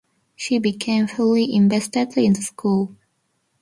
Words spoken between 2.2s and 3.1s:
the school.